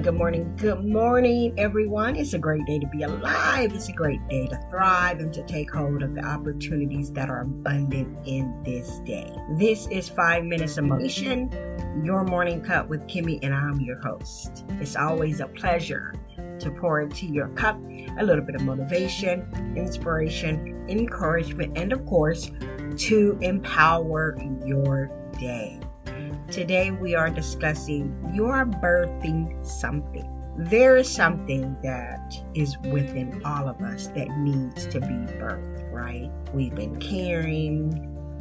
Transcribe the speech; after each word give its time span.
Morning, 0.00 0.02
good 0.02 0.18
morning, 0.18 0.56
good 0.56 0.84
morning, 0.84 1.54
everyone. 1.58 2.16
It's 2.16 2.32
a 2.32 2.38
great 2.38 2.64
day 2.64 2.78
to 2.78 2.86
be 2.86 3.02
alive. 3.02 3.74
It's 3.74 3.88
a 3.88 3.92
great 3.92 4.26
day 4.28 4.46
to 4.46 4.56
thrive 4.70 5.20
and 5.20 5.32
to 5.34 5.42
take 5.42 5.70
hold 5.70 6.02
of 6.02 6.14
the 6.14 6.24
opportunities 6.24 7.12
that 7.12 7.28
are 7.28 7.42
abundant 7.42 8.16
in 8.26 8.62
this 8.62 9.00
day. 9.00 9.30
This 9.58 9.86
is 9.88 10.08
Five 10.08 10.44
Minutes 10.44 10.78
of 10.78 10.84
Motivation, 10.84 11.50
your 12.02 12.24
morning 12.24 12.62
cup 12.62 12.88
with 12.88 13.06
Kimmy, 13.08 13.40
and 13.42 13.54
I'm 13.54 13.80
your 13.80 14.00
host. 14.00 14.64
It's 14.80 14.96
always 14.96 15.40
a 15.40 15.46
pleasure 15.48 16.14
to 16.60 16.70
pour 16.70 17.02
into 17.02 17.26
your 17.26 17.48
cup 17.48 17.78
a 18.18 18.24
little 18.24 18.44
bit 18.44 18.54
of 18.54 18.62
motivation, 18.62 19.74
inspiration, 19.76 20.86
encouragement, 20.88 21.76
and 21.76 21.92
of 21.92 22.06
course, 22.06 22.50
to 22.96 23.38
empower 23.42 24.38
your 24.64 25.10
day. 25.38 25.78
Today 26.50 26.90
we 26.90 27.14
are 27.14 27.30
discussing 27.30 28.12
you're 28.34 28.66
birthing 28.66 29.64
something. 29.64 30.28
There 30.56 30.96
is 30.96 31.08
something 31.08 31.76
that 31.84 32.34
is 32.54 32.76
within 32.90 33.40
all 33.44 33.68
of 33.68 33.80
us 33.80 34.08
that 34.08 34.28
needs 34.38 34.86
to 34.88 35.00
be 35.00 35.14
birthed, 35.38 35.92
right? 35.92 36.28
We've 36.52 36.74
been 36.74 36.98
caring, 36.98 37.92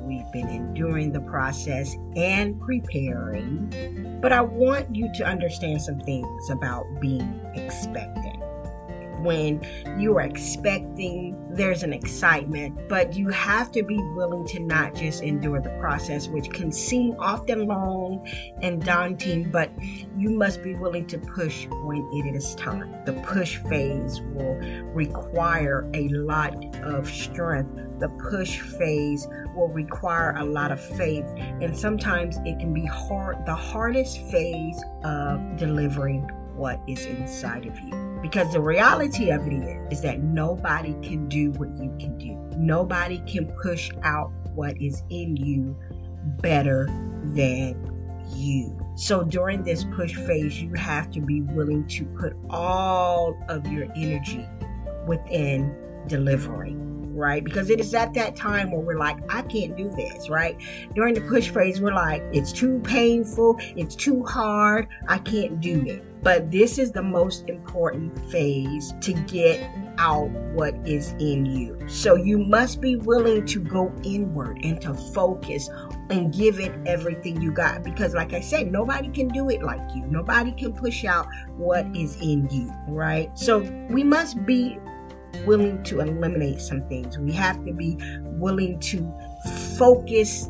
we've 0.00 0.30
been 0.32 0.48
enduring 0.48 1.12
the 1.12 1.20
process 1.20 1.96
and 2.14 2.60
preparing. 2.60 4.18
But 4.20 4.32
I 4.32 4.42
want 4.42 4.94
you 4.94 5.10
to 5.14 5.24
understand 5.24 5.80
some 5.80 6.00
things 6.00 6.50
about 6.50 6.84
being 7.00 7.40
expectant 7.54 8.23
when 9.24 9.60
you 9.98 10.16
are 10.16 10.22
expecting, 10.22 11.36
there's 11.50 11.82
an 11.82 11.92
excitement, 11.92 12.88
but 12.88 13.16
you 13.16 13.28
have 13.30 13.72
to 13.72 13.82
be 13.82 13.96
willing 14.14 14.46
to 14.48 14.60
not 14.60 14.94
just 14.94 15.22
endure 15.22 15.60
the 15.60 15.70
process, 15.80 16.28
which 16.28 16.50
can 16.50 16.70
seem 16.70 17.16
often 17.18 17.66
long 17.66 18.26
and 18.62 18.84
daunting, 18.84 19.50
but 19.50 19.70
you 20.16 20.30
must 20.30 20.62
be 20.62 20.74
willing 20.74 21.06
to 21.06 21.18
push 21.18 21.66
when 21.84 22.08
it 22.12 22.36
is 22.36 22.54
time. 22.54 22.94
The 23.04 23.14
push 23.14 23.56
phase 23.56 24.20
will 24.20 24.54
require 24.92 25.90
a 25.94 26.08
lot 26.08 26.54
of 26.84 27.08
strength. 27.08 27.80
The 28.00 28.08
push 28.30 28.60
phase 28.60 29.26
will 29.56 29.68
require 29.68 30.34
a 30.36 30.44
lot 30.44 30.70
of 30.70 30.80
faith, 30.80 31.26
and 31.36 31.76
sometimes 31.76 32.36
it 32.44 32.58
can 32.58 32.74
be 32.74 32.84
hard, 32.84 33.46
the 33.46 33.54
hardest 33.54 34.20
phase 34.30 34.82
of 35.04 35.56
delivering 35.56 36.28
what 36.54 36.80
is 36.86 37.04
inside 37.06 37.66
of 37.66 37.78
you. 37.80 38.18
Because 38.22 38.52
the 38.52 38.60
reality 38.60 39.30
of 39.30 39.46
it 39.46 39.52
is, 39.52 39.98
is 39.98 40.02
that 40.02 40.22
nobody 40.22 40.94
can 41.02 41.28
do 41.28 41.50
what 41.52 41.68
you 41.76 41.94
can 41.98 42.16
do. 42.18 42.34
Nobody 42.56 43.18
can 43.26 43.46
push 43.62 43.90
out 44.02 44.32
what 44.54 44.80
is 44.80 45.02
in 45.10 45.36
you 45.36 45.76
better 46.40 46.86
than 47.34 47.90
you. 48.34 48.78
So 48.96 49.24
during 49.24 49.62
this 49.62 49.84
push 49.84 50.14
phase, 50.14 50.60
you 50.60 50.72
have 50.74 51.10
to 51.12 51.20
be 51.20 51.40
willing 51.40 51.86
to 51.88 52.04
put 52.04 52.34
all 52.48 53.36
of 53.48 53.66
your 53.66 53.86
energy 53.96 54.46
within 55.06 55.74
delivering 56.06 56.93
right? 57.14 57.42
Because 57.42 57.70
it 57.70 57.80
is 57.80 57.94
at 57.94 58.14
that 58.14 58.36
time 58.36 58.70
where 58.70 58.80
we're 58.80 58.98
like, 58.98 59.18
I 59.32 59.42
can't 59.42 59.76
do 59.76 59.90
this, 59.90 60.28
right? 60.28 60.56
During 60.94 61.14
the 61.14 61.20
push 61.22 61.50
phase, 61.50 61.80
we're 61.80 61.94
like, 61.94 62.22
it's 62.32 62.52
too 62.52 62.80
painful, 62.80 63.56
it's 63.76 63.94
too 63.94 64.24
hard, 64.24 64.88
I 65.08 65.18
can't 65.18 65.60
do 65.60 65.84
it. 65.86 66.04
But 66.22 66.50
this 66.50 66.78
is 66.78 66.90
the 66.90 67.02
most 67.02 67.50
important 67.50 68.18
phase 68.30 68.94
to 69.02 69.12
get 69.12 69.60
out 69.98 70.30
what 70.54 70.74
is 70.86 71.12
in 71.20 71.44
you. 71.44 71.78
So 71.86 72.16
you 72.16 72.38
must 72.38 72.80
be 72.80 72.96
willing 72.96 73.44
to 73.46 73.60
go 73.60 73.92
inward 74.02 74.64
and 74.64 74.80
to 74.80 74.94
focus 74.94 75.68
and 76.08 76.32
give 76.32 76.60
it 76.60 76.72
everything 76.86 77.42
you 77.42 77.52
got. 77.52 77.82
Because, 77.82 78.14
like 78.14 78.32
I 78.32 78.40
said, 78.40 78.72
nobody 78.72 79.08
can 79.08 79.28
do 79.28 79.50
it 79.50 79.62
like 79.62 79.82
you, 79.94 80.06
nobody 80.06 80.52
can 80.52 80.72
push 80.72 81.04
out 81.04 81.26
what 81.56 81.86
is 81.94 82.16
in 82.22 82.48
you, 82.50 82.72
right? 82.88 83.36
So 83.38 83.58
we 83.90 84.02
must 84.02 84.46
be 84.46 84.78
willing 85.46 85.82
to 85.84 86.00
eliminate 86.00 86.60
some 86.60 86.86
things. 86.88 87.18
We 87.18 87.32
have 87.32 87.64
to 87.64 87.72
be 87.72 87.98
willing 88.24 88.78
to 88.80 89.12
focus 89.76 90.46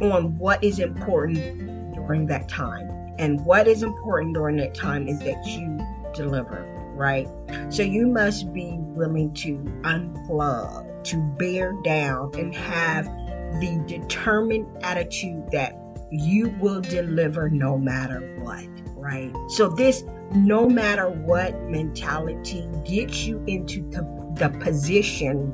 on 0.00 0.36
what 0.38 0.62
is 0.62 0.78
important 0.78 1.94
during 1.94 2.26
that 2.26 2.48
time. 2.48 2.90
And 3.18 3.44
what 3.44 3.68
is 3.68 3.82
important 3.82 4.34
during 4.34 4.56
that 4.56 4.74
time 4.74 5.06
is 5.08 5.18
that 5.20 5.46
you 5.46 5.78
deliver, 6.14 6.64
right? 6.94 7.28
So 7.68 7.82
you 7.82 8.06
must 8.06 8.52
be 8.52 8.76
willing 8.78 9.32
to 9.34 9.58
unplug, 9.82 11.04
to 11.04 11.16
bear 11.38 11.74
down, 11.84 12.32
and 12.36 12.54
have 12.54 13.04
the 13.60 13.82
determined 13.86 14.66
attitude 14.82 15.48
that 15.52 15.78
you 16.10 16.48
will 16.60 16.80
deliver 16.80 17.48
no 17.48 17.78
matter 17.78 18.20
what, 18.40 18.64
right? 19.04 19.32
So 19.48 19.68
this 19.68 20.02
no 20.34 20.68
matter 20.68 21.10
what 21.10 21.60
mentality 21.64 22.66
gets 22.84 23.24
you 23.24 23.44
into 23.46 23.82
the, 23.90 24.02
the 24.36 24.48
position 24.58 25.52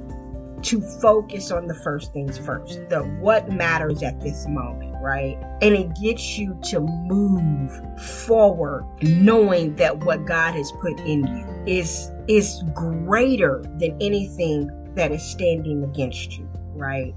to 0.62 0.80
focus 0.80 1.50
on 1.50 1.66
the 1.66 1.74
first 1.74 2.12
things 2.12 2.38
first, 2.38 2.88
the 2.88 3.00
what 3.20 3.50
matters 3.50 4.02
at 4.02 4.20
this 4.20 4.46
moment, 4.46 4.94
right? 5.02 5.36
And 5.62 5.74
it 5.74 5.94
gets 6.00 6.38
you 6.38 6.58
to 6.70 6.80
move 6.80 8.00
forward 8.00 8.84
knowing 9.02 9.74
that 9.76 10.04
what 10.04 10.26
God 10.26 10.54
has 10.54 10.70
put 10.72 11.00
in 11.00 11.26
you 11.26 11.64
is 11.66 12.10
is 12.28 12.62
greater 12.74 13.62
than 13.78 13.96
anything 14.00 14.70
that 14.94 15.10
is 15.10 15.22
standing 15.22 15.82
against 15.82 16.38
you, 16.38 16.48
right? 16.74 17.14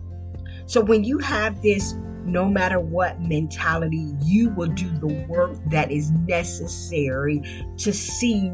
So 0.65 0.81
when 0.81 1.03
you 1.03 1.19
have 1.19 1.61
this 1.61 1.93
no 2.25 2.47
matter 2.47 2.79
what 2.79 3.21
mentality, 3.21 4.13
you 4.21 4.49
will 4.49 4.69
do 4.69 4.89
the 4.99 5.25
work 5.27 5.57
that 5.67 5.91
is 5.91 6.11
necessary 6.11 7.41
to 7.77 7.93
see 7.93 8.51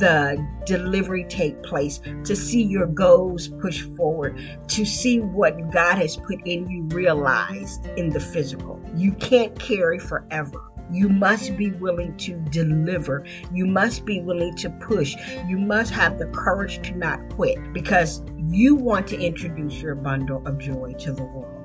the 0.00 0.44
delivery 0.64 1.24
take 1.28 1.62
place, 1.62 2.00
to 2.24 2.34
see 2.34 2.62
your 2.62 2.86
goals 2.86 3.48
push 3.48 3.82
forward, 3.96 4.40
to 4.68 4.84
see 4.84 5.20
what 5.20 5.70
God 5.70 5.98
has 5.98 6.16
put 6.16 6.40
in 6.46 6.68
you 6.68 6.82
realized 6.84 7.86
in 7.96 8.10
the 8.10 8.20
physical. 8.20 8.80
You 8.94 9.12
can't 9.12 9.56
carry 9.58 9.98
forever. 9.98 10.72
You 10.90 11.08
must 11.08 11.56
be 11.56 11.72
willing 11.72 12.16
to 12.18 12.34
deliver. 12.50 13.24
You 13.52 13.66
must 13.66 14.04
be 14.04 14.20
willing 14.20 14.54
to 14.56 14.70
push. 14.70 15.16
You 15.46 15.58
must 15.58 15.92
have 15.92 16.18
the 16.18 16.26
courage 16.26 16.80
to 16.88 16.96
not 16.96 17.28
quit 17.30 17.72
because 17.72 18.22
you 18.48 18.76
want 18.76 19.08
to 19.08 19.20
introduce 19.20 19.82
your 19.82 19.96
bundle 19.96 20.46
of 20.46 20.58
joy 20.58 20.94
to 21.00 21.12
the 21.12 21.24
world. 21.24 21.55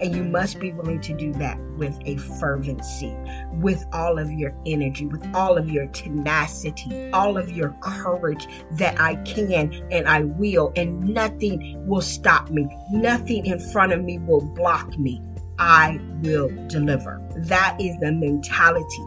And 0.00 0.14
you 0.14 0.24
must 0.24 0.58
be 0.58 0.72
willing 0.72 1.00
to 1.02 1.14
do 1.14 1.32
that 1.34 1.58
with 1.76 1.98
a 2.04 2.16
fervency, 2.16 3.14
with 3.54 3.84
all 3.92 4.18
of 4.18 4.30
your 4.30 4.54
energy, 4.66 5.06
with 5.06 5.26
all 5.34 5.58
of 5.58 5.70
your 5.70 5.86
tenacity, 5.88 7.10
all 7.12 7.36
of 7.36 7.50
your 7.50 7.74
courage 7.80 8.48
that 8.72 9.00
I 9.00 9.16
can 9.16 9.72
and 9.90 10.08
I 10.08 10.22
will, 10.22 10.72
and 10.76 11.00
nothing 11.00 11.86
will 11.86 12.00
stop 12.00 12.50
me. 12.50 12.68
Nothing 12.92 13.46
in 13.46 13.58
front 13.58 13.92
of 13.92 14.02
me 14.02 14.18
will 14.18 14.40
block 14.40 14.98
me. 14.98 15.22
I 15.58 16.00
will 16.22 16.48
deliver. 16.68 17.20
That 17.36 17.76
is 17.78 17.96
the 18.00 18.12
mentality 18.12 19.04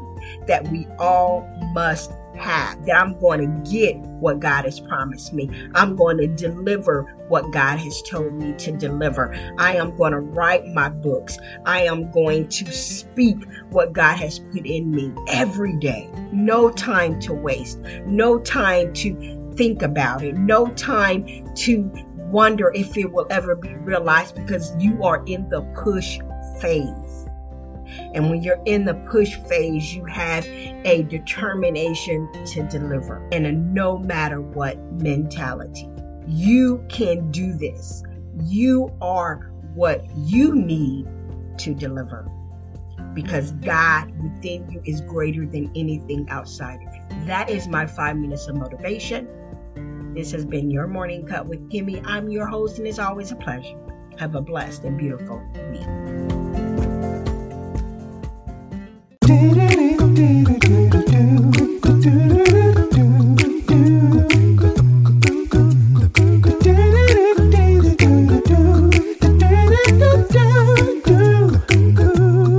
that 0.47 0.67
we 0.69 0.87
all 0.99 1.47
must 1.73 2.11
have, 2.37 2.85
that 2.85 2.95
I'm 2.99 3.19
going 3.19 3.39
to 3.41 3.71
get 3.71 3.97
what 3.97 4.39
God 4.39 4.65
has 4.65 4.79
promised 4.79 5.33
me. 5.33 5.49
I'm 5.75 5.95
going 5.95 6.17
to 6.17 6.27
deliver 6.27 7.03
what 7.27 7.51
God 7.51 7.77
has 7.77 8.01
told 8.03 8.33
me 8.33 8.53
to 8.53 8.71
deliver. 8.71 9.33
I 9.57 9.75
am 9.75 9.95
going 9.95 10.13
to 10.13 10.19
write 10.19 10.65
my 10.67 10.89
books. 10.89 11.37
I 11.65 11.83
am 11.83 12.11
going 12.11 12.47
to 12.49 12.71
speak 12.71 13.37
what 13.69 13.93
God 13.93 14.17
has 14.17 14.39
put 14.39 14.65
in 14.65 14.91
me 14.91 15.13
every 15.27 15.75
day. 15.77 16.09
No 16.31 16.69
time 16.69 17.19
to 17.21 17.33
waste, 17.33 17.79
no 18.05 18.39
time 18.39 18.93
to 18.93 19.53
think 19.55 19.81
about 19.81 20.23
it, 20.23 20.35
no 20.35 20.67
time 20.67 21.25
to 21.55 21.91
wonder 22.33 22.71
if 22.73 22.97
it 22.97 23.11
will 23.11 23.27
ever 23.29 23.55
be 23.55 23.75
realized 23.75 24.35
because 24.35 24.75
you 24.79 25.03
are 25.03 25.23
in 25.27 25.47
the 25.49 25.61
push 25.75 26.19
phase. 26.59 27.22
And 28.13 28.29
when 28.29 28.41
you're 28.41 28.61
in 28.65 28.85
the 28.85 28.95
push 29.09 29.35
phase, 29.47 29.93
you 29.93 30.05
have 30.05 30.45
a 30.45 31.03
determination 31.09 32.29
to 32.47 32.63
deliver 32.63 33.27
and 33.31 33.45
a 33.45 33.51
no 33.51 33.97
matter 33.97 34.41
what 34.41 34.77
mentality. 34.93 35.89
You 36.27 36.83
can 36.89 37.31
do 37.31 37.53
this. 37.53 38.03
You 38.43 38.91
are 39.01 39.51
what 39.73 40.05
you 40.15 40.55
need 40.55 41.07
to 41.59 41.73
deliver 41.73 42.29
because 43.13 43.51
God 43.53 44.11
within 44.21 44.69
you 44.71 44.81
is 44.85 45.01
greater 45.01 45.45
than 45.45 45.71
anything 45.75 46.27
outside 46.29 46.79
of 46.87 46.95
you. 46.95 47.25
That 47.25 47.49
is 47.49 47.67
my 47.67 47.85
five 47.85 48.17
minutes 48.17 48.47
of 48.47 48.55
motivation. 48.55 49.27
This 50.15 50.31
has 50.31 50.45
been 50.45 50.69
your 50.69 50.87
morning 50.87 51.25
cup 51.25 51.47
with 51.47 51.69
Kimmy. 51.69 52.03
I'm 52.05 52.29
your 52.29 52.47
host, 52.47 52.77
and 52.77 52.87
it's 52.87 52.99
always 52.99 53.31
a 53.31 53.35
pleasure. 53.35 53.77
Have 54.19 54.35
a 54.35 54.41
blessed 54.41 54.83
and 54.83 54.97
beautiful 54.97 55.41
week. 55.71 56.42
Baby. 60.15 60.53
do 60.59 60.82